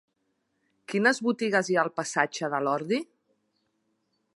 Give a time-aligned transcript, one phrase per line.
[0.93, 3.05] Quines botigues hi ha al passatge de l'Ordi?